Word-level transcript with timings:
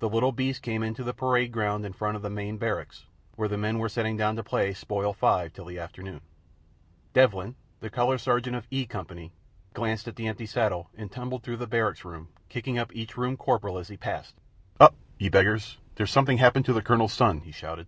The 0.00 0.08
little 0.10 0.32
beast 0.32 0.60
came 0.60 0.82
in 0.82 0.94
through 0.94 1.06
the 1.06 1.14
parade 1.14 1.50
ground 1.50 1.86
in 1.86 1.94
front 1.94 2.14
of 2.14 2.20
the 2.20 2.28
main 2.28 2.58
barracks, 2.58 3.06
where 3.36 3.48
the 3.48 3.56
men 3.56 3.78
were 3.78 3.88
settling 3.88 4.18
down 4.18 4.36
to 4.36 4.42
play 4.44 4.74
Spoil 4.74 5.14
five 5.14 5.54
till 5.54 5.64
the 5.64 5.78
afternoon. 5.78 6.20
Devlin, 7.14 7.54
the 7.80 7.88
Color 7.88 8.18
Sergeant 8.18 8.54
of 8.54 8.66
E 8.70 8.84
Company, 8.84 9.32
glanced 9.72 10.08
at 10.08 10.16
the 10.16 10.28
empty 10.28 10.44
saddle 10.44 10.90
and 10.94 11.10
tumbled 11.10 11.42
through 11.42 11.56
the 11.56 11.66
barrack 11.66 12.04
rooms, 12.04 12.28
kicking 12.50 12.78
up 12.78 12.94
each 12.94 13.16
Room 13.16 13.38
Corporal 13.38 13.78
as 13.78 13.88
he 13.88 13.96
passed. 13.96 14.34
"Up, 14.78 14.94
ye 15.16 15.30
beggars! 15.30 15.78
There's 15.94 16.10
something 16.12 16.36
happened 16.36 16.66
to 16.66 16.74
the 16.74 16.82
Colonel's 16.82 17.14
son," 17.14 17.40
he 17.40 17.50
shouted. 17.50 17.86